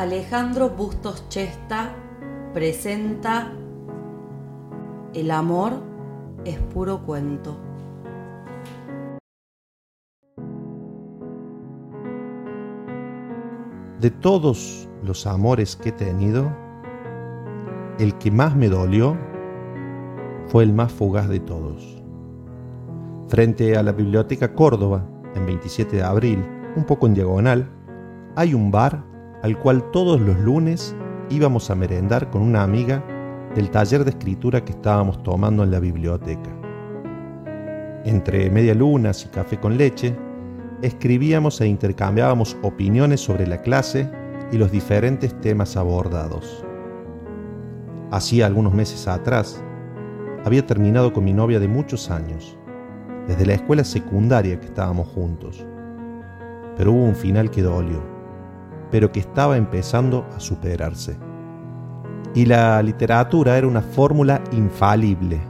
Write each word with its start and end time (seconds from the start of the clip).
Alejandro 0.00 0.70
Bustos 0.70 1.28
Chesta 1.28 1.94
presenta 2.54 3.52
El 5.12 5.30
amor 5.30 5.74
es 6.46 6.58
puro 6.58 7.04
cuento. 7.04 7.60
De 14.00 14.10
todos 14.10 14.88
los 15.02 15.26
amores 15.26 15.76
que 15.76 15.90
he 15.90 15.92
tenido, 15.92 16.50
el 17.98 18.16
que 18.16 18.30
más 18.30 18.56
me 18.56 18.70
dolió 18.70 19.18
fue 20.46 20.64
el 20.64 20.72
más 20.72 20.90
fugaz 20.92 21.28
de 21.28 21.40
todos. 21.40 22.02
Frente 23.28 23.76
a 23.76 23.82
la 23.82 23.92
Biblioteca 23.92 24.54
Córdoba, 24.54 25.06
en 25.34 25.44
27 25.44 25.96
de 25.96 26.02
abril, 26.02 26.42
un 26.74 26.84
poco 26.84 27.06
en 27.06 27.12
diagonal, 27.12 27.68
hay 28.34 28.54
un 28.54 28.70
bar 28.70 29.09
al 29.42 29.58
cual 29.58 29.90
todos 29.90 30.20
los 30.20 30.38
lunes 30.38 30.94
íbamos 31.30 31.70
a 31.70 31.74
merendar 31.74 32.30
con 32.30 32.42
una 32.42 32.62
amiga 32.62 33.02
del 33.54 33.70
taller 33.70 34.04
de 34.04 34.10
escritura 34.10 34.64
que 34.64 34.72
estábamos 34.72 35.22
tomando 35.22 35.64
en 35.64 35.70
la 35.70 35.80
biblioteca. 35.80 36.50
Entre 38.04 38.50
media 38.50 38.74
lunas 38.74 39.24
y 39.24 39.28
café 39.28 39.58
con 39.58 39.76
leche, 39.76 40.16
escribíamos 40.82 41.60
e 41.60 41.66
intercambiábamos 41.66 42.56
opiniones 42.62 43.20
sobre 43.20 43.46
la 43.46 43.60
clase 43.60 44.10
y 44.52 44.56
los 44.56 44.70
diferentes 44.70 45.38
temas 45.40 45.76
abordados. 45.76 46.64
Hacía 48.10 48.46
algunos 48.46 48.74
meses 48.74 49.06
atrás, 49.06 49.62
había 50.44 50.66
terminado 50.66 51.12
con 51.12 51.24
mi 51.24 51.32
novia 51.32 51.60
de 51.60 51.68
muchos 51.68 52.10
años, 52.10 52.56
desde 53.28 53.46
la 53.46 53.54
escuela 53.54 53.84
secundaria 53.84 54.58
que 54.58 54.66
estábamos 54.66 55.08
juntos. 55.08 55.64
Pero 56.76 56.92
hubo 56.92 57.04
un 57.04 57.14
final 57.14 57.50
que 57.50 57.62
dolió, 57.62 58.02
pero 58.90 59.12
que 59.12 59.20
estaba 59.20 59.56
empezando 59.56 60.26
a 60.36 60.40
superarse. 60.40 61.16
Y 62.34 62.46
la 62.46 62.82
literatura 62.82 63.58
era 63.58 63.66
una 63.66 63.82
fórmula 63.82 64.42
infalible. 64.52 65.40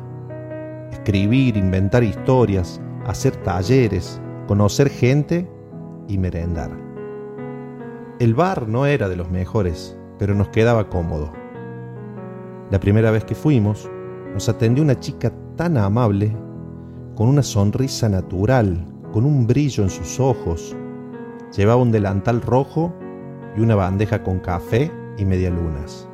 Escribir, 0.93 1.57
inventar 1.57 2.03
historias, 2.03 2.81
hacer 3.07 3.37
talleres, 3.37 4.21
conocer 4.47 4.89
gente 4.89 5.49
y 6.09 6.19
merendar. 6.19 6.71
El 8.19 8.35
bar 8.35 8.69
no 8.69 8.87
era 8.87 9.09
de 9.09 9.17
los 9.17 9.31
mejores, 9.31 9.97
pero 10.19 10.35
nos 10.35 10.49
quedaba 10.49 10.89
cómodo. 10.89 11.33
La 12.71 12.79
primera 12.79 13.11
vez 13.11 13.25
que 13.25 13.35
fuimos, 13.35 13.91
nos 14.35 14.49
atendió 14.49 14.85
una 14.85 14.99
chica 14.99 15.33
tan 15.57 15.77
amable, 15.77 16.37
con 17.17 17.29
una 17.29 17.43
sonrisa 17.43 18.09
natural, 18.09 18.87
con 19.13 19.25
un 19.25 19.47
brillo 19.47 19.83
en 19.83 19.91
sus 19.91 20.21
ojos. 20.21 20.77
Llevaba 21.57 21.83
un 21.83 21.91
delantal 21.91 22.41
rojo 22.43 22.95
y 23.57 23.61
una 23.61 23.75
bandeja 23.75 24.23
con 24.23 24.39
café 24.39 24.91
y 25.19 25.25
medialunas. 25.25 26.09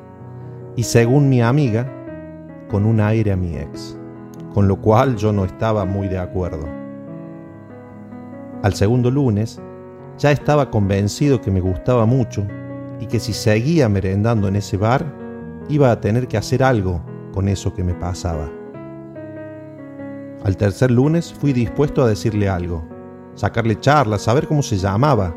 Y 0.77 0.83
según 0.83 1.29
mi 1.29 1.43
amiga, 1.43 1.91
con 2.69 2.85
un 2.85 3.01
aire 3.01 3.33
a 3.33 3.37
mi 3.37 3.57
ex, 3.57 3.99
con 4.53 4.69
lo 4.69 4.77
cual 4.81 5.17
yo 5.17 5.33
no 5.33 5.45
estaba 5.45 5.85
muy 5.85 6.09
de 6.09 6.19
acuerdo. 6.19 6.67
Al 8.63 8.75
segundo 8.75 9.11
lunes, 9.11 9.61
ya 10.19 10.31
estaba 10.31 10.71
convencido 10.71 11.41
que 11.41 11.51
me 11.51 11.61
gustaba 11.61 12.07
mucho 12.07 12.47
y 13.01 13.07
que 13.07 13.21
si 13.21 13.33
seguía 13.33 13.89
merendando 13.89 14.49
en 14.49 14.57
ese 14.57 14.77
bar, 14.77 15.05
iba 15.69 15.91
a 15.91 16.01
tener 16.01 16.27
que 16.27 16.37
hacer 16.37 16.63
algo 16.63 17.03
con 17.33 17.49
eso 17.49 17.75
que 17.75 17.85
me 17.85 17.95
pasaba. 17.95 18.51
Al 20.45 20.57
tercer 20.57 20.91
lunes 20.91 21.33
fui 21.33 21.53
dispuesto 21.53 22.03
a 22.03 22.09
decirle 22.09 22.49
algo, 22.49 22.85
sacarle 23.35 23.79
charlas, 23.79 24.23
saber 24.23 24.47
cómo 24.47 24.63
se 24.63 24.79
llamaba, 24.79 25.35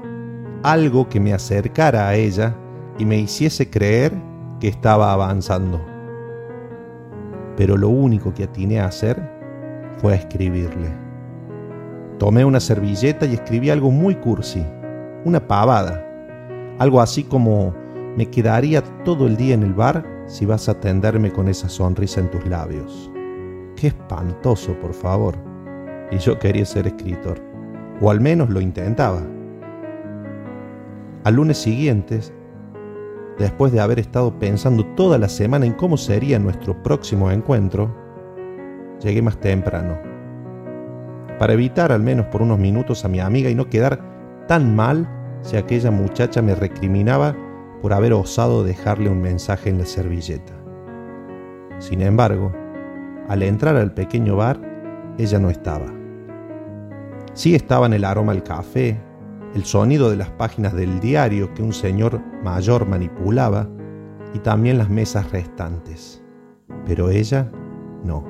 algo 0.63 1.07
que 1.07 1.19
me 1.19 1.33
acercara 1.33 2.07
a 2.07 2.15
ella 2.15 2.55
y 2.97 3.05
me 3.05 3.17
hiciese 3.17 3.69
creer 3.69 4.13
que 4.59 4.67
estaba 4.67 5.13
avanzando. 5.13 5.79
Pero 7.55 7.77
lo 7.77 7.89
único 7.89 8.33
que 8.33 8.43
atiné 8.43 8.79
a 8.79 8.85
hacer 8.85 9.21
fue 9.97 10.15
escribirle. 10.15 10.89
Tomé 12.17 12.43
una 12.43 12.59
servilleta 12.59 13.25
y 13.25 13.33
escribí 13.33 13.69
algo 13.69 13.91
muy 13.91 14.15
cursi, 14.15 14.65
una 15.23 15.45
pavada. 15.45 16.05
Algo 16.77 17.01
así 17.01 17.23
como, 17.23 17.73
me 18.17 18.25
quedaría 18.25 18.81
todo 19.05 19.27
el 19.27 19.37
día 19.37 19.53
en 19.53 19.63
el 19.63 19.73
bar 19.73 20.05
si 20.25 20.45
vas 20.45 20.67
a 20.67 20.73
atenderme 20.73 21.31
con 21.31 21.47
esa 21.47 21.69
sonrisa 21.69 22.19
en 22.19 22.29
tus 22.31 22.45
labios. 22.45 23.09
Qué 23.75 23.87
espantoso, 23.87 24.73
por 24.81 24.93
favor. 24.93 25.35
Y 26.11 26.17
yo 26.17 26.37
quería 26.37 26.65
ser 26.65 26.87
escritor, 26.87 27.41
o 28.01 28.11
al 28.11 28.19
menos 28.19 28.49
lo 28.49 28.59
intentaba. 28.59 29.21
Al 31.23 31.35
lunes 31.35 31.57
siguiente, 31.57 32.19
después 33.37 33.71
de 33.71 33.81
haber 33.81 33.99
estado 33.99 34.37
pensando 34.39 34.85
toda 34.95 35.17
la 35.17 35.29
semana 35.29 35.65
en 35.65 35.73
cómo 35.73 35.97
sería 35.97 36.39
nuestro 36.39 36.81
próximo 36.81 37.29
encuentro, 37.29 37.95
llegué 39.01 39.21
más 39.21 39.39
temprano 39.39 40.09
para 41.39 41.53
evitar 41.53 41.91
al 41.91 42.03
menos 42.03 42.27
por 42.27 42.41
unos 42.41 42.59
minutos 42.59 43.05
a 43.05 43.07
mi 43.07 43.21
amiga 43.21 43.49
y 43.49 43.55
no 43.55 43.69
quedar 43.69 44.45
tan 44.47 44.75
mal 44.75 45.09
si 45.41 45.55
aquella 45.55 45.89
muchacha 45.89 46.41
me 46.41 46.53
recriminaba 46.53 47.35
por 47.81 47.93
haber 47.93 48.11
osado 48.11 48.63
dejarle 48.63 49.09
un 49.09 49.21
mensaje 49.21 49.69
en 49.69 49.77
la 49.77 49.85
servilleta. 49.85 50.53
Sin 51.79 52.01
embargo, 52.01 52.51
al 53.29 53.41
entrar 53.41 53.77
al 53.77 53.93
pequeño 53.93 54.35
bar, 54.35 54.59
ella 55.17 55.39
no 55.39 55.49
estaba. 55.49 55.85
Sí 57.33 57.55
estaban 57.55 57.93
el 57.93 58.03
aroma 58.03 58.33
al 58.33 58.43
café, 58.43 58.99
el 59.55 59.65
sonido 59.65 60.09
de 60.09 60.17
las 60.17 60.29
páginas 60.29 60.73
del 60.73 60.99
diario 60.99 61.53
que 61.53 61.63
un 61.63 61.73
señor 61.73 62.21
mayor 62.43 62.87
manipulaba 62.87 63.67
y 64.33 64.39
también 64.39 64.77
las 64.77 64.89
mesas 64.89 65.31
restantes. 65.31 66.23
Pero 66.85 67.09
ella 67.09 67.51
no. 68.03 68.23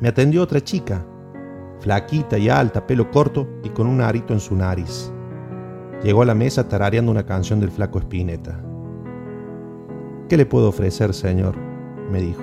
Me 0.00 0.08
atendió 0.08 0.42
otra 0.42 0.60
chica, 0.60 1.04
flaquita 1.80 2.38
y 2.38 2.48
alta, 2.48 2.86
pelo 2.86 3.10
corto 3.10 3.48
y 3.62 3.70
con 3.70 3.86
un 3.86 4.00
arito 4.00 4.32
en 4.32 4.40
su 4.40 4.54
nariz. 4.54 5.12
Llegó 6.02 6.22
a 6.22 6.26
la 6.26 6.34
mesa 6.34 6.68
tarareando 6.68 7.10
una 7.10 7.26
canción 7.26 7.60
del 7.60 7.70
flaco 7.70 7.98
Spinetta. 7.98 8.60
¿Qué 10.28 10.36
le 10.36 10.46
puedo 10.46 10.68
ofrecer, 10.68 11.14
señor? 11.14 11.56
me 12.10 12.20
dijo. 12.20 12.42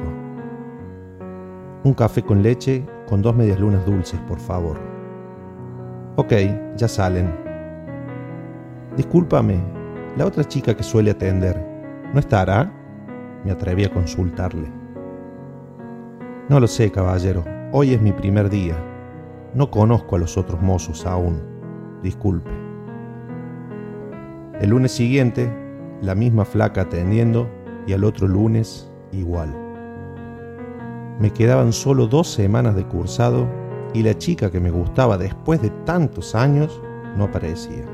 Un 1.84 1.94
café 1.94 2.24
con 2.24 2.42
leche 2.42 2.86
con 3.08 3.22
dos 3.22 3.36
medias 3.36 3.60
lunas 3.60 3.86
dulces, 3.86 4.20
por 4.22 4.40
favor. 4.40 4.91
Ok, 6.18 6.34
ya 6.76 6.90
salen. 6.90 7.34
Discúlpame, 8.98 9.58
la 10.18 10.26
otra 10.26 10.44
chica 10.44 10.76
que 10.76 10.84
suele 10.84 11.12
atender, 11.12 11.66
¿no 12.14 12.20
estará? 12.20 12.70
Me 13.46 13.52
atreví 13.52 13.86
a 13.86 13.94
consultarle. 13.94 14.70
No 16.50 16.60
lo 16.60 16.68
sé, 16.68 16.92
caballero. 16.92 17.46
Hoy 17.72 17.94
es 17.94 18.02
mi 18.02 18.12
primer 18.12 18.50
día. 18.50 18.76
No 19.54 19.72
conozco 19.72 20.18
a 20.18 20.20
los 20.20 20.38
otros 20.38 20.62
mozos 20.62 21.06
aún. 21.06 21.42
Disculpe. 22.04 22.52
El 24.60 24.72
lunes 24.72 24.92
siguiente, 24.92 25.50
la 26.02 26.14
misma 26.14 26.44
flaca 26.44 26.82
atendiendo 26.82 27.50
y 27.88 27.94
al 27.94 28.04
otro 28.04 28.28
lunes 28.28 28.92
igual. 29.14 29.56
Me 31.22 31.32
quedaban 31.32 31.72
solo 31.72 32.08
dos 32.08 32.28
semanas 32.28 32.76
de 32.76 32.86
cursado 32.86 33.61
y 33.94 34.04
la 34.04 34.18
chica 34.18 34.50
que 34.52 34.60
me 34.60 34.72
gustaba 34.72 35.18
después 35.18 35.62
de 35.62 35.70
tantos 35.86 36.36
años 36.36 36.82
no 37.18 37.26
aparecía. 37.26 37.86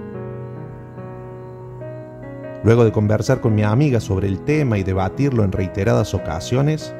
Luego 2.64 2.84
de 2.84 2.92
conversar 2.92 3.40
con 3.40 3.56
mi 3.56 3.64
amiga 3.64 4.00
sobre 4.00 4.28
el 4.28 4.40
tema 4.42 4.78
y 4.78 4.84
debatirlo 4.84 5.44
en 5.44 5.52
reiteradas 5.52 6.14
ocasiones, 6.14 6.94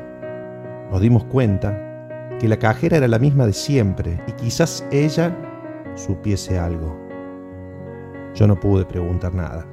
nos 0.92 1.02
dimos 1.02 1.24
cuenta 1.26 2.38
que 2.40 2.48
la 2.48 2.58
cajera 2.58 2.98
era 2.98 3.08
la 3.08 3.20
misma 3.20 3.46
de 3.46 3.54
siempre 3.54 4.22
y 4.28 4.32
quizás 4.34 4.86
ella 4.92 5.36
supiese 5.96 6.60
algo. 6.60 6.96
Yo 8.36 8.48
no 8.48 8.60
pude 8.60 8.86
preguntar 8.86 9.34
nada. 9.34 9.66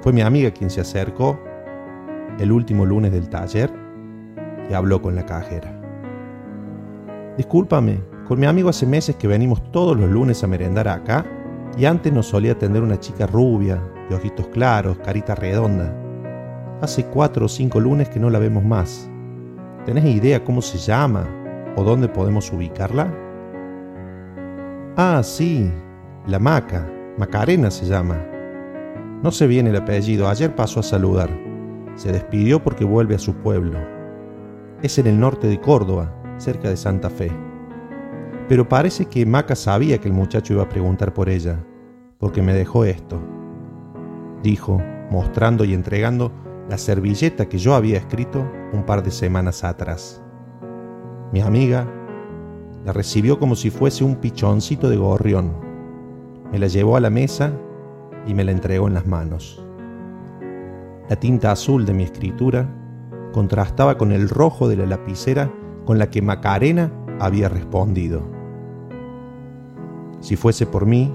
Fue 0.00 0.12
mi 0.12 0.22
amiga 0.22 0.50
quien 0.52 0.70
se 0.70 0.80
acercó 0.80 1.38
el 2.38 2.52
último 2.52 2.86
lunes 2.86 3.12
del 3.12 3.28
taller 3.28 3.70
y 4.70 4.74
habló 4.74 5.02
con 5.02 5.14
la 5.14 5.26
cajera. 5.26 5.80
Discúlpame, 7.36 8.00
con 8.26 8.40
mi 8.40 8.46
amigo 8.46 8.68
hace 8.68 8.86
meses 8.86 9.16
que 9.16 9.28
venimos 9.28 9.70
todos 9.70 9.96
los 9.96 10.08
lunes 10.08 10.42
a 10.42 10.46
merendar 10.46 10.88
acá 10.88 11.24
y 11.76 11.84
antes 11.84 12.12
nos 12.12 12.26
solía 12.26 12.52
atender 12.52 12.82
una 12.82 12.98
chica 12.98 13.26
rubia, 13.26 13.82
de 14.08 14.16
ojitos 14.16 14.46
claros, 14.48 14.98
carita 14.98 15.34
redonda. 15.34 15.94
Hace 16.80 17.04
cuatro 17.06 17.46
o 17.46 17.48
cinco 17.48 17.80
lunes 17.80 18.08
que 18.08 18.20
no 18.20 18.30
la 18.30 18.38
vemos 18.38 18.64
más. 18.64 19.10
¿Tenés 19.84 20.04
idea 20.04 20.44
cómo 20.44 20.62
se 20.62 20.78
llama? 20.78 21.26
o 21.76 21.84
dónde 21.84 22.08
podemos 22.08 22.52
ubicarla? 22.52 23.12
Ah, 24.96 25.22
sí, 25.22 25.70
la 26.26 26.38
Maca, 26.38 26.88
Macarena 27.18 27.70
se 27.70 27.86
llama. 27.86 28.16
No 29.22 29.30
sé 29.32 29.46
bien 29.46 29.66
el 29.66 29.76
apellido, 29.76 30.28
ayer 30.28 30.54
pasó 30.54 30.80
a 30.80 30.84
saludar. 30.84 31.30
Se 31.96 32.12
despidió 32.12 32.62
porque 32.62 32.84
vuelve 32.84 33.14
a 33.14 33.18
su 33.18 33.34
pueblo. 33.34 33.78
Es 34.82 34.98
en 34.98 35.06
el 35.06 35.18
norte 35.18 35.46
de 35.46 35.60
Córdoba, 35.60 36.14
cerca 36.38 36.68
de 36.68 36.76
Santa 36.76 37.10
Fe. 37.10 37.32
Pero 38.48 38.68
parece 38.68 39.06
que 39.06 39.24
Maca 39.24 39.54
sabía 39.54 39.98
que 39.98 40.08
el 40.08 40.14
muchacho 40.14 40.52
iba 40.52 40.62
a 40.62 40.68
preguntar 40.68 41.14
por 41.14 41.28
ella, 41.28 41.64
porque 42.18 42.42
me 42.42 42.52
dejó 42.52 42.84
esto. 42.84 43.20
Dijo, 44.42 44.82
mostrando 45.10 45.64
y 45.64 45.72
entregando 45.72 46.30
la 46.68 46.76
servilleta 46.76 47.48
que 47.48 47.58
yo 47.58 47.74
había 47.74 47.98
escrito 47.98 48.46
un 48.72 48.84
par 48.84 49.02
de 49.02 49.10
semanas 49.10 49.64
atrás. 49.64 50.22
Mi 51.32 51.40
amiga 51.40 51.86
la 52.84 52.92
recibió 52.92 53.38
como 53.38 53.56
si 53.56 53.70
fuese 53.70 54.04
un 54.04 54.16
pichoncito 54.16 54.90
de 54.90 54.96
gorrión. 54.96 55.54
Me 56.52 56.58
la 56.58 56.66
llevó 56.66 56.96
a 56.96 57.00
la 57.00 57.10
mesa 57.10 57.52
y 58.26 58.34
me 58.34 58.44
la 58.44 58.52
entregó 58.52 58.88
en 58.88 58.94
las 58.94 59.06
manos. 59.06 59.64
La 61.08 61.16
tinta 61.16 61.50
azul 61.50 61.86
de 61.86 61.94
mi 61.94 62.04
escritura 62.04 62.68
contrastaba 63.32 63.96
con 63.96 64.12
el 64.12 64.28
rojo 64.28 64.68
de 64.68 64.76
la 64.76 64.86
lapicera 64.86 65.50
con 65.84 65.98
la 65.98 66.10
que 66.10 66.22
Macarena 66.22 66.92
había 67.20 67.48
respondido. 67.48 68.33
Si 70.24 70.36
fuese 70.36 70.64
por 70.64 70.86
mí, 70.86 71.14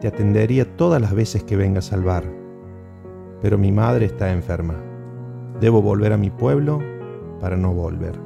te 0.00 0.08
atendería 0.08 0.76
todas 0.76 1.00
las 1.00 1.14
veces 1.14 1.44
que 1.44 1.54
vengas 1.54 1.92
al 1.92 2.02
bar, 2.02 2.24
pero 3.40 3.56
mi 3.56 3.70
madre 3.70 4.06
está 4.06 4.32
enferma. 4.32 4.74
Debo 5.60 5.80
volver 5.80 6.12
a 6.12 6.16
mi 6.16 6.30
pueblo 6.30 6.80
para 7.40 7.56
no 7.56 7.72
volver. 7.72 8.18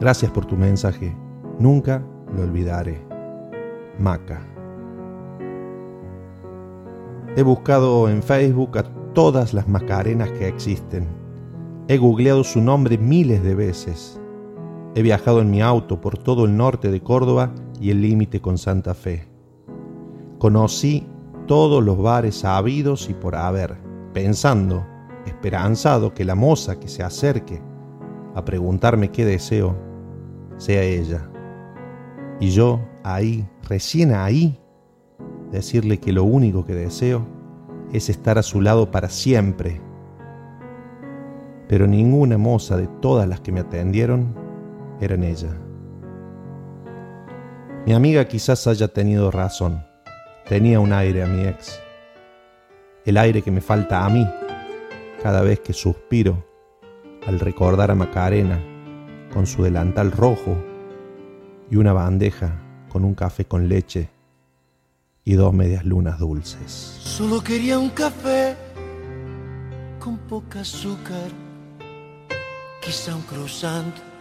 Gracias 0.00 0.30
por 0.30 0.46
tu 0.46 0.56
mensaje. 0.56 1.14
Nunca 1.58 2.02
lo 2.34 2.44
olvidaré. 2.44 2.98
Maca. 3.98 4.40
He 7.36 7.42
buscado 7.42 8.08
en 8.08 8.22
Facebook 8.22 8.78
a 8.78 8.84
todas 9.12 9.52
las 9.52 9.68
Macarenas 9.68 10.30
que 10.30 10.48
existen. 10.48 11.06
He 11.88 11.98
googleado 11.98 12.42
su 12.42 12.62
nombre 12.62 12.96
miles 12.96 13.42
de 13.42 13.54
veces. 13.54 14.18
He 14.94 15.02
viajado 15.02 15.42
en 15.42 15.50
mi 15.50 15.60
auto 15.60 16.00
por 16.00 16.16
todo 16.16 16.46
el 16.46 16.56
norte 16.56 16.90
de 16.90 17.02
Córdoba 17.02 17.52
y 17.80 17.90
el 17.90 18.02
límite 18.02 18.40
con 18.40 18.58
Santa 18.58 18.94
Fe. 18.94 19.26
Conocí 20.38 21.06
todos 21.46 21.82
los 21.82 21.98
bares 21.98 22.44
habidos 22.44 23.08
y 23.08 23.14
por 23.14 23.34
haber, 23.34 23.76
pensando, 24.12 24.86
esperanzado 25.26 26.14
que 26.14 26.24
la 26.24 26.34
moza 26.34 26.78
que 26.78 26.88
se 26.88 27.02
acerque 27.02 27.60
a 28.34 28.44
preguntarme 28.44 29.10
qué 29.10 29.24
deseo 29.24 29.76
sea 30.56 30.82
ella. 30.82 31.28
Y 32.40 32.50
yo 32.50 32.80
ahí, 33.02 33.48
recién 33.68 34.12
ahí, 34.12 34.60
decirle 35.50 35.98
que 35.98 36.12
lo 36.12 36.24
único 36.24 36.64
que 36.64 36.74
deseo 36.74 37.26
es 37.92 38.08
estar 38.08 38.38
a 38.38 38.42
su 38.42 38.60
lado 38.60 38.90
para 38.90 39.08
siempre. 39.08 39.80
Pero 41.68 41.86
ninguna 41.86 42.38
moza 42.38 42.76
de 42.76 42.88
todas 43.00 43.28
las 43.28 43.40
que 43.40 43.52
me 43.52 43.60
atendieron 43.60 44.34
era 45.00 45.14
en 45.14 45.24
ella. 45.24 45.65
Mi 47.86 47.92
amiga 47.92 48.26
quizás 48.26 48.66
haya 48.66 48.88
tenido 48.88 49.30
razón. 49.30 49.86
Tenía 50.48 50.80
un 50.80 50.92
aire 50.92 51.22
a 51.22 51.26
mi 51.28 51.46
ex. 51.46 51.80
El 53.04 53.16
aire 53.16 53.42
que 53.42 53.52
me 53.52 53.60
falta 53.60 54.04
a 54.04 54.08
mí 54.10 54.26
cada 55.22 55.40
vez 55.42 55.60
que 55.60 55.72
suspiro 55.72 56.44
al 57.28 57.38
recordar 57.38 57.92
a 57.92 57.94
Macarena 57.94 58.60
con 59.32 59.46
su 59.46 59.62
delantal 59.62 60.10
rojo 60.10 60.56
y 61.70 61.76
una 61.76 61.92
bandeja 61.92 62.60
con 62.88 63.04
un 63.04 63.14
café 63.14 63.44
con 63.44 63.68
leche 63.68 64.10
y 65.24 65.34
dos 65.34 65.54
medias 65.54 65.84
lunas 65.84 66.18
dulces. 66.18 66.68
Solo 66.68 67.40
quería 67.44 67.78
un 67.78 67.90
café 67.90 68.56
con 70.00 70.18
poca 70.18 70.62
azúcar, 70.62 71.30
quizá 72.80 73.14
un 73.14 73.22
croissant. 73.22 74.15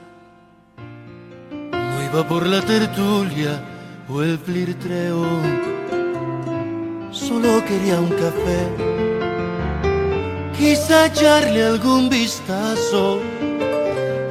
Iba 2.06 2.28
por 2.28 2.46
la 2.46 2.62
tertulia 2.62 3.62
o 4.08 4.22
el 4.22 4.38
flirtreo, 4.38 5.26
solo 7.12 7.64
quería 7.66 8.00
un 8.00 8.10
café, 8.10 8.62
quizá 10.58 11.08
echarle 11.08 11.64
algún 11.64 12.10
vistazo 12.10 13.20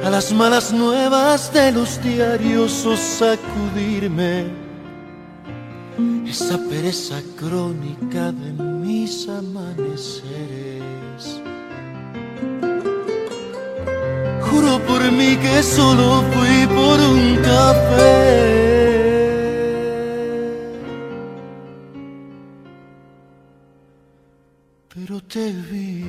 a 0.03 0.09
las 0.09 0.31
malas 0.31 0.71
nuevas 0.71 1.51
de 1.53 1.71
los 1.71 2.01
diarios 2.01 2.85
o 2.85 2.95
sacudirme 2.95 4.45
esa 6.27 6.57
pereza 6.69 7.21
crónica 7.37 8.31
de 8.31 8.51
mis 8.51 9.27
amaneceres. 9.27 10.94
Juro 14.55 14.79
por 14.79 15.11
mí 15.11 15.35
que 15.35 15.61
solo 15.61 16.23
fui 16.31 16.65
por 16.67 16.97
un 16.97 17.35
café. 17.43 18.55
Pero 24.93 25.19
te 25.33 25.51
vi. 25.51 26.05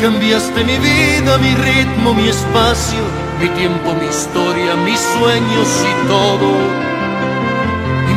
cambiaste 0.00 0.62
mi 0.62 0.78
vida, 0.78 1.36
mi 1.38 1.52
ritmo, 1.54 2.14
mi 2.14 2.28
espacio, 2.28 3.02
mi 3.40 3.48
tiempo, 3.60 3.92
mi 3.94 4.06
historia, 4.06 4.76
mis 4.76 5.00
sueños 5.00 5.68
y 5.90 6.06
todo. 6.06 6.95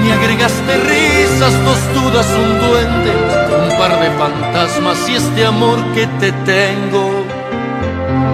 Me 0.02 0.14
agregaste 0.14 0.78
risas, 0.92 1.54
dos 1.66 1.82
dudas, 1.94 2.28
un 2.44 2.60
duende, 2.60 3.12
un 3.64 3.78
par 3.78 4.00
de 4.00 4.10
fantasmas 4.18 5.10
y 5.10 5.16
este 5.16 5.46
amor 5.46 5.80
que 5.94 6.08
te 6.22 6.32
tengo. 6.54 7.04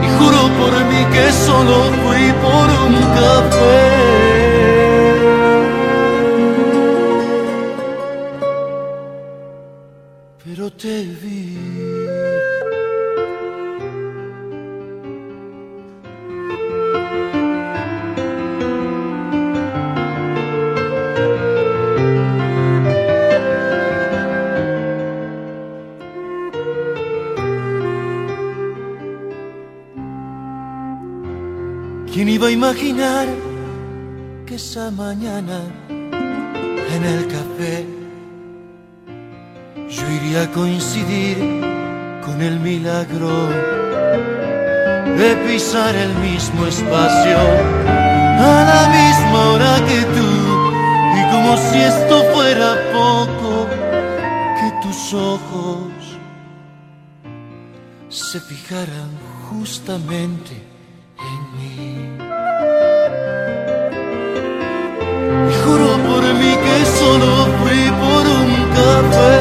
Y 0.04 0.08
juro 0.18 0.42
por 0.60 0.74
mí 0.90 1.02
que 1.14 1.32
solo 1.32 1.78
fui 2.02 2.26
por 2.46 2.68
un 2.88 2.96
café. 3.20 4.16
Pero 10.44 10.72
te 10.72 11.04
vi. 11.22 11.35
¿Quién 32.16 32.30
iba 32.30 32.48
a 32.48 32.52
imaginar 32.52 33.28
que 34.45 34.56
esa 34.56 34.90
mañana 34.90 35.60
en 35.90 37.04
el 37.04 37.28
café 37.28 37.86
yo 39.90 40.10
iría 40.10 40.44
a 40.44 40.52
coincidir 40.54 41.36
con 42.26 42.42
el 42.42 42.57
milagro 42.62 43.36
de 45.19 45.36
pisar 45.45 45.94
el 45.94 46.14
mismo 46.19 46.66
espacio 46.68 47.38
a 47.38 48.64
la 48.72 48.81
misma 48.98 49.40
hora 49.52 49.76
que 49.86 50.00
tú 50.16 50.30
y 51.19 51.22
como 51.34 51.57
si 51.57 51.80
esto 51.80 52.24
fuera 52.34 52.78
poco 52.94 53.68
que 54.57 54.88
tus 54.88 55.14
ojos 55.14 55.92
se 58.07 58.40
fijaran 58.40 59.10
justamente 59.50 60.75
juro 65.66 65.98
por 66.08 66.24
mí 66.40 66.54
que 66.66 66.86
solo 67.00 67.48
fui 67.60 67.84
por 68.02 68.24
un 68.40 68.50
café. 68.80 69.36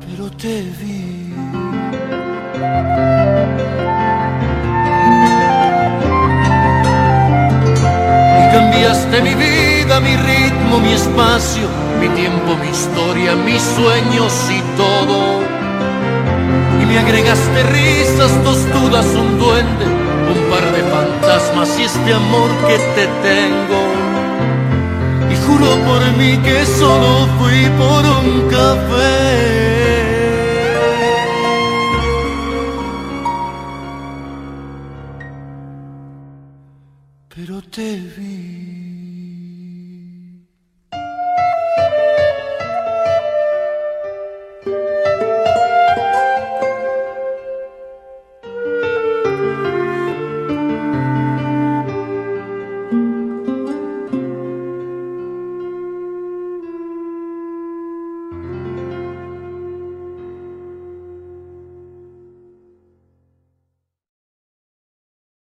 Pero 0.00 0.30
te 0.42 0.62
vi. 0.78 1.34
Y 8.40 8.52
cambiaste 8.52 9.22
mi 9.22 9.34
vida, 9.34 10.00
mi 10.00 10.16
ritmo, 10.16 10.78
mi 10.78 10.92
espacio 10.92 11.85
mi 12.00 12.08
tiempo, 12.08 12.56
mi 12.60 12.68
historia, 12.68 13.34
mis 13.34 13.62
sueños 13.62 14.32
y 14.50 14.60
todo. 14.76 15.40
Y 16.80 16.86
me 16.86 16.98
agregaste 16.98 17.62
risas, 17.64 18.32
dos 18.44 18.58
dudas, 18.72 19.06
un 19.14 19.38
duende, 19.38 19.86
un 20.32 20.50
par 20.50 20.64
de 20.72 20.82
fantasmas 20.94 21.78
y 21.78 21.82
este 21.84 22.12
amor 22.12 22.50
que 22.66 22.78
te 22.96 23.06
tengo. 23.28 23.80
Y 25.32 25.36
juro 25.46 25.68
por 25.88 26.02
mí 26.18 26.38
que 26.38 26.64
solo 26.66 27.28
fui 27.38 27.64
por 27.80 28.04
un 28.20 28.48
café. 28.48 29.66
Pero 37.34 37.60
te 37.62 37.96
vi. 38.16 38.45